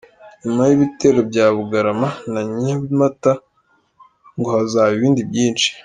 [0.41, 3.31] Nyuma y’ibitero bya Bugarama na Nyabimata
[4.37, 5.69] ngo hazaba ibindi byinshi!